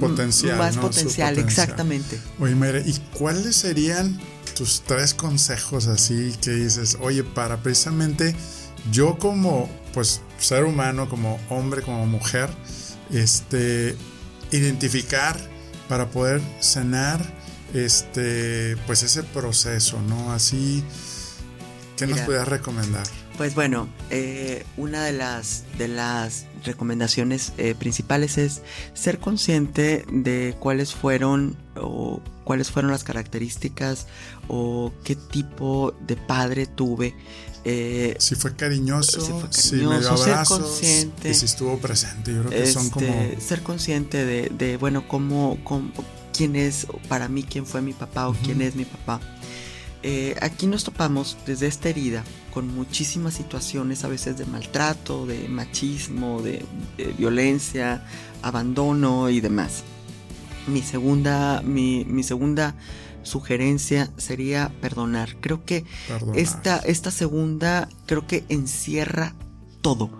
[0.01, 0.59] potencial.
[0.59, 2.18] Más potencial, exactamente.
[2.38, 4.18] Oye, Mere, ¿y cuáles serían
[4.55, 8.35] tus tres consejos así que dices, oye, para precisamente
[8.90, 12.51] yo como pues ser humano, como hombre, como mujer,
[13.11, 13.96] este,
[14.51, 15.37] identificar
[15.88, 17.20] para poder sanar
[17.74, 20.33] este, pues ese proceso, ¿no?
[20.33, 20.85] Así,
[21.96, 23.07] ¿qué nos podrías recomendar?
[23.38, 28.62] Pues bueno, eh, una de las, de las recomendaciones eh, principales es
[28.94, 34.09] ser consciente de cuáles fueron o cuáles fueron las características
[34.48, 37.14] o qué tipo de padre tuve.
[37.64, 42.35] Eh, si fue cariñoso, si, me dio abrazos, consciente, y si estuvo presente.
[42.35, 43.07] Yo creo que son como...
[43.07, 45.59] Este, ser consciente de, bueno, cómo,
[46.37, 49.20] quién es para mí, quién fue mi papá o quién es mi papá.
[50.03, 55.48] Eh, aquí nos topamos desde esta herida con muchísimas situaciones a veces de maltrato, de
[55.48, 56.64] machismo, de,
[57.16, 58.04] violencia,
[58.42, 59.84] abandono y demás.
[60.66, 62.74] Mi segunda, mi, segunda
[63.22, 65.37] sugerencia sería perdonar.
[65.40, 65.84] Creo que
[66.34, 69.34] Esta, esta segunda creo que encierra
[69.80, 70.11] todo,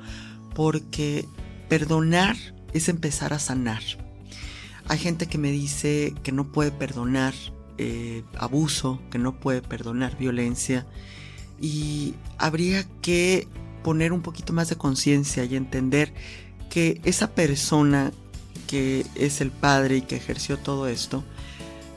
[0.55, 1.27] porque
[1.69, 2.37] perdonar
[2.73, 3.83] es empezar a sanar.
[4.87, 7.35] Hay gente que me dice que no puede perdonar
[7.77, 10.87] eh, abuso, que no puede perdonar violencia
[11.61, 13.49] y habría que
[13.83, 16.13] poner un poquito más de conciencia y entender
[16.71, 18.13] que esa persona
[18.67, 21.25] que es el padre y que ejerció todo esto,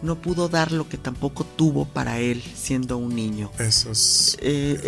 [0.01, 3.51] no pudo dar lo que tampoco tuvo para él siendo un niño.
[3.59, 4.81] Eso es eh,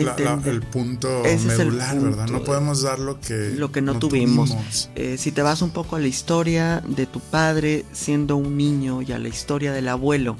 [0.45, 2.27] el punto medular, ¿verdad?
[2.29, 4.89] No podemos dar lo que, lo que no, tuvimos.
[4.95, 9.01] Eh, si te vas un poco a la historia de tu padre siendo un niño
[9.01, 10.35] y a la historia del abuelo,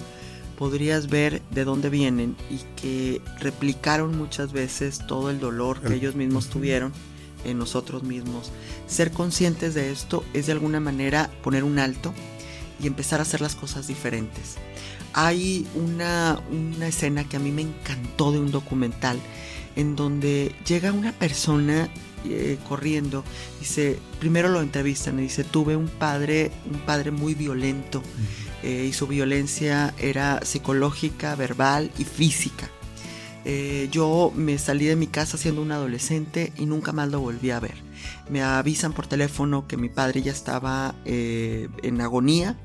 [0.57, 6.15] podrías ver de dónde vienen y que replicaron muchas veces todo el dolor que ellos
[6.15, 6.93] mismos tuvieron
[7.43, 8.51] en nosotros mismos.
[8.87, 12.13] Ser conscientes de esto es de alguna manera poner un alto
[12.81, 14.55] y empezar a hacer las cosas diferentes.
[15.13, 19.19] Hay una, una escena que a mí me encantó de un documental
[19.75, 21.89] en donde llega una persona
[22.25, 23.23] eh, corriendo,
[23.59, 28.01] dice, primero lo entrevistan y dice, tuve un padre, un padre muy violento.
[28.63, 32.69] Eh, y su violencia era psicológica, verbal y física.
[33.45, 37.51] Eh, yo me salí de mi casa siendo un adolescente y nunca más lo volví
[37.51, 37.82] a ver.
[38.29, 42.57] Me avisan por teléfono que mi padre ya estaba eh, en agonía,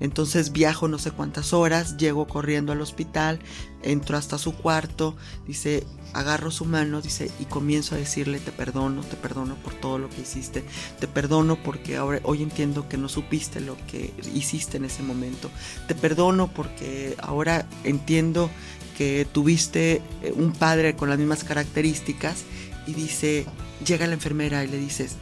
[0.00, 3.38] entonces viajo no sé cuántas horas, llego corriendo al hospital,
[3.82, 9.02] entro hasta su cuarto, dice, agarro su mano, dice, y comienzo a decirle, te perdono,
[9.02, 10.64] te perdono por todo lo que hiciste,
[10.98, 15.50] te perdono porque ahora hoy entiendo que no supiste lo que hiciste en ese momento,
[15.86, 18.50] te perdono porque ahora entiendo
[18.96, 22.44] que tuviste eh, un padre con las mismas características
[22.88, 23.44] y dice,
[23.86, 25.16] llega la enfermera y le dices,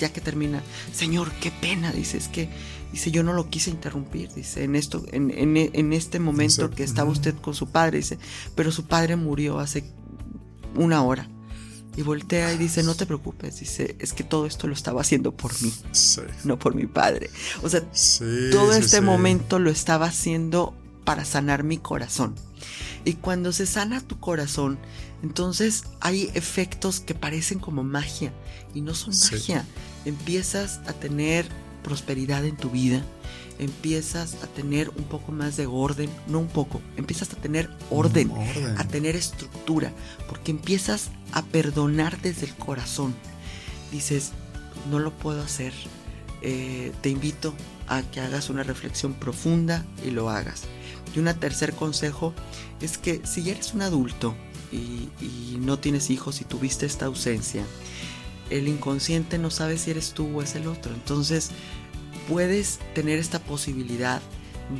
[0.00, 0.62] ya que termina,
[0.94, 2.48] Señor, qué pena, dice, es que,
[2.90, 7.10] dice, yo no lo quise interrumpir, dice, en esto, en, en este momento que estaba
[7.10, 8.18] usted con su padre, dice,
[8.54, 9.84] pero su padre murió hace
[10.74, 11.28] una hora.
[11.94, 15.36] Y voltea y dice, no te preocupes, dice, es que todo esto lo estaba haciendo
[15.36, 15.70] por mí,
[16.44, 17.28] no por mi padre.
[17.62, 17.82] O sea,
[18.50, 22.34] todo este momento lo estaba haciendo para sanar mi corazón.
[23.04, 24.78] Y cuando se sana tu corazón,
[25.22, 28.32] entonces hay efectos que parecen como magia
[28.74, 29.64] y no son magia.
[30.04, 31.46] Empiezas a tener
[31.84, 33.02] prosperidad en tu vida,
[33.58, 38.32] empiezas a tener un poco más de orden, no un poco, empiezas a tener orden,
[38.78, 39.92] a tener estructura,
[40.28, 43.14] porque empiezas a perdonar desde el corazón.
[43.92, 44.32] Dices,
[44.90, 45.72] no lo puedo hacer,
[46.40, 47.54] eh, te invito
[47.86, 50.62] a que hagas una reflexión profunda y lo hagas.
[51.14, 52.32] Y un tercer consejo
[52.80, 54.34] es que si eres un adulto
[54.72, 57.64] y, y no tienes hijos y tuviste esta ausencia,
[58.50, 60.92] el inconsciente no sabe si eres tú o es el otro.
[60.94, 61.50] Entonces,
[62.28, 64.20] puedes tener esta posibilidad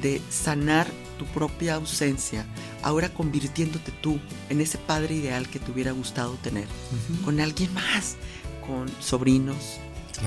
[0.01, 0.87] de sanar
[1.19, 2.47] tu propia ausencia,
[2.83, 4.19] ahora convirtiéndote tú
[4.49, 6.67] en ese padre ideal que te hubiera gustado tener,
[7.25, 8.17] con alguien más,
[8.67, 9.79] con sobrinos,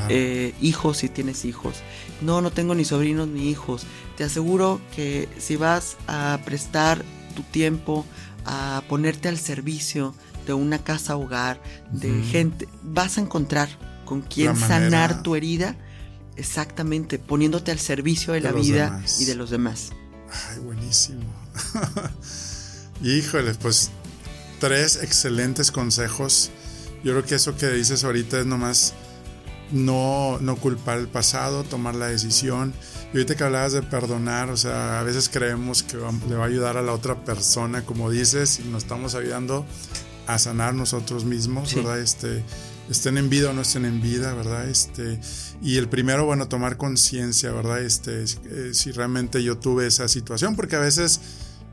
[0.09, 1.77] eh, hijos si tienes hijos.
[2.21, 3.83] No, no tengo ni sobrinos ni hijos.
[4.17, 7.03] Te aseguro que si vas a prestar
[7.35, 8.05] tu tiempo,
[8.45, 10.15] a ponerte al servicio
[10.45, 13.69] de una casa hogar, de gente, vas a encontrar
[14.05, 15.75] con quién sanar tu herida,
[16.35, 19.91] exactamente, poniéndote al servicio de, la vida y de los demás.
[20.51, 21.23] Ay, buenísimo.
[23.03, 23.89] Híjole, pues
[24.59, 26.51] tres excelentes consejos.
[27.03, 28.93] Yo creo que eso que dices ahorita es nomás
[29.71, 32.73] no, no culpar el pasado, tomar la decisión.
[33.15, 36.47] Y ahorita que hablabas de perdonar, o sea, a veces creemos que le va a
[36.47, 39.65] ayudar a la otra persona, como dices, y nos estamos ayudando
[40.27, 42.01] a sanar nosotros mismos, ¿verdad?
[42.01, 42.43] Este,
[42.89, 44.67] estén en vida o no estén en vida, ¿verdad?
[44.67, 45.21] Este,
[45.61, 47.83] y el primero, bueno, tomar conciencia, ¿verdad?
[47.83, 51.21] Este, eh, si realmente yo tuve esa situación, porque a veces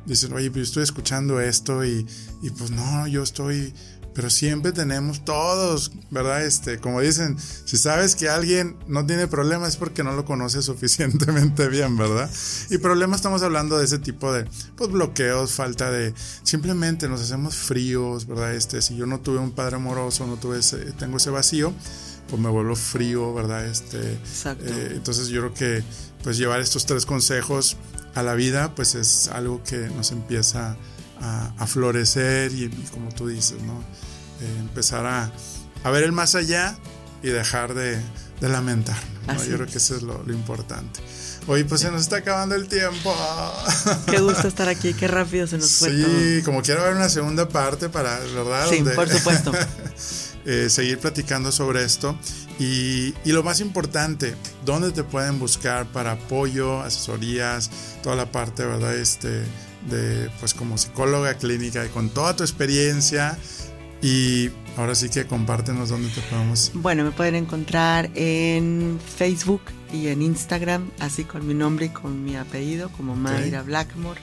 [0.07, 2.07] dicen, oye, pues yo estoy escuchando esto y,
[2.40, 3.74] y pues no, yo estoy
[4.15, 6.45] pero siempre tenemos todos, ¿verdad?
[6.45, 10.63] Este, como dicen, si sabes que alguien no tiene problemas es porque no lo conoce
[10.63, 12.31] suficientemente bien, ¿verdad?
[12.71, 14.47] Y problemas estamos hablando de ese tipo de
[14.77, 18.55] pues, bloqueos, falta de simplemente nos hacemos fríos, ¿verdad?
[18.55, 21.73] Este, si yo no tuve un padre amoroso, no tuve ese, tengo ese vacío,
[22.29, 23.67] pues me vuelvo frío, ¿verdad?
[23.67, 24.65] Este, Exacto.
[24.67, 25.85] Eh, entonces yo creo que
[26.23, 27.77] pues llevar estos tres consejos
[28.15, 30.77] a la vida, pues es algo que nos empieza a
[31.23, 33.81] a, florecer y, como tú dices, ¿no?
[34.41, 35.31] Eh, empezar a,
[35.85, 36.77] a, ver el más allá
[37.23, 38.01] y dejar de,
[38.41, 38.97] de lamentar.
[39.49, 41.01] Yo creo que eso es lo, importante.
[41.47, 43.14] Oye, pues se nos está acabando el tiempo.
[44.07, 45.91] Qué gusto estar aquí, qué rápido se nos fue.
[45.91, 48.68] Sí, como quiero ver una segunda parte para, ¿verdad?
[48.68, 49.53] Sí, por supuesto.
[50.45, 52.16] eh, seguir platicando sobre esto.
[52.59, 57.70] Y, y, lo más importante, ¿dónde te pueden buscar para apoyo, asesorías,
[58.03, 58.95] toda la parte, ¿verdad?
[58.97, 59.43] Este,
[59.89, 63.39] de pues como psicóloga clínica y con toda tu experiencia
[64.03, 66.72] y ahora sí que compártenos dónde te podemos.
[66.74, 69.62] Bueno, me pueden encontrar en Facebook
[69.93, 74.20] y en Instagram, así con mi nombre y con mi apellido, como Mayra Blackmore.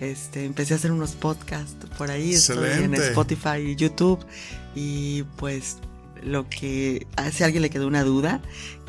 [0.00, 4.18] Este, empecé a hacer unos podcasts por ahí, estoy en Spotify y YouTube.
[4.74, 5.76] Y pues
[6.22, 8.40] lo que, si a alguien le quedó una duda,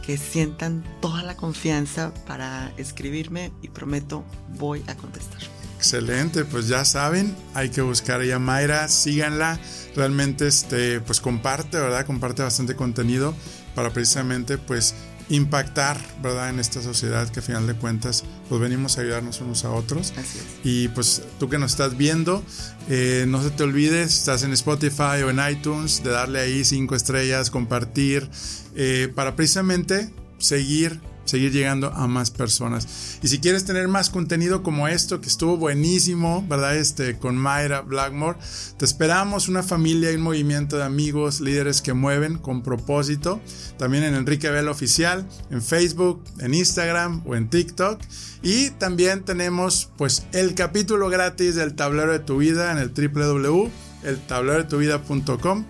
[0.06, 4.24] que sientan toda la confianza para escribirme y prometo
[4.58, 5.42] voy a contestar.
[5.82, 9.60] Excelente, pues ya saben, hay que buscar a Mayra, síganla,
[9.96, 12.06] realmente este, pues comparte, ¿verdad?
[12.06, 13.34] Comparte bastante contenido
[13.74, 14.94] para precisamente pues
[15.30, 16.52] impactar, ¿verdad?
[16.52, 20.14] En esta sociedad que a final de cuentas pues venimos a ayudarnos unos a otros.
[20.18, 20.46] Así es.
[20.64, 22.44] Y pues tú que nos estás viendo,
[22.88, 26.96] eh, no se te olvides, estás en Spotify o en iTunes, de darle ahí cinco
[26.96, 28.30] estrellas, compartir,
[28.76, 31.02] eh, para precisamente seguir
[31.32, 33.18] seguir llegando a más personas.
[33.24, 36.76] Y si quieres tener más contenido como esto, que estuvo buenísimo, ¿verdad?
[36.76, 38.38] Este, con Mayra Blackmore,
[38.78, 43.40] te esperamos una familia y un movimiento de amigos, líderes que mueven con propósito.
[43.78, 48.02] También en Enrique Vela Oficial, en Facebook, en Instagram o en TikTok.
[48.44, 55.64] Y también tenemos pues el capítulo gratis del tablero de tu vida en el www.eltablerodetuvida.com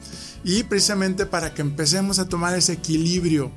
[0.44, 3.52] y precisamente para que empecemos a tomar ese equilibrio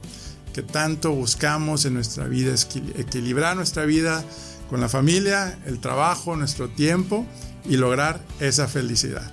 [0.55, 2.55] que tanto buscamos en nuestra vida,
[2.97, 4.25] equilibrar nuestra vida
[4.71, 7.27] con la familia, el trabajo, nuestro tiempo
[7.69, 9.31] y lograr esa felicidad.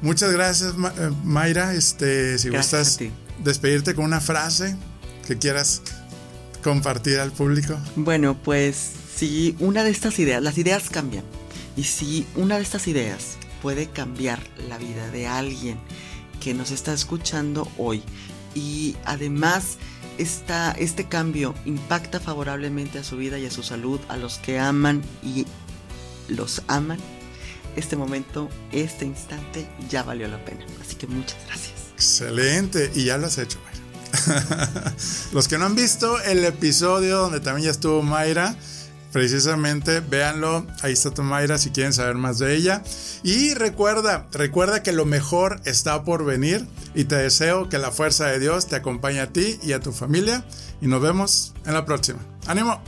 [0.00, 1.74] Muchas gracias, eh, Mayra.
[1.74, 2.98] Este, si gustas
[3.44, 4.74] despedirte con una frase
[5.28, 5.82] que quieras
[6.64, 7.78] compartir al público.
[7.94, 11.24] Bueno, pues si una de estas ideas, las ideas cambian,
[11.76, 15.78] y si una de estas ideas puede cambiar la vida de alguien
[16.40, 18.02] que nos está escuchando hoy
[18.54, 19.78] y además
[20.22, 25.02] este cambio impacta favorablemente a su vida y a su salud, a los que aman
[25.22, 25.46] y
[26.28, 26.98] los aman,
[27.76, 30.64] este momento, este instante ya valió la pena.
[30.80, 31.72] Así que muchas gracias.
[31.94, 34.94] Excelente, y ya lo has hecho, Mayra.
[35.32, 38.56] los que no han visto el episodio donde también ya estuvo Mayra,
[39.12, 42.82] precisamente, véanlo, ahí está tu Mayra si quieren saber más de ella.
[43.22, 48.26] Y recuerda, recuerda que lo mejor está por venir y te deseo que la fuerza
[48.26, 50.44] de Dios te acompañe a ti y a tu familia
[50.80, 52.20] y nos vemos en la próxima.
[52.46, 52.80] ¡Ánimo!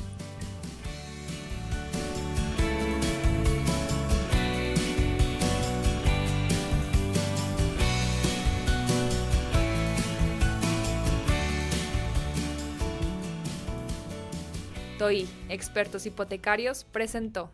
[14.98, 17.50] TOI, Expertos Hipotecarios, presentó.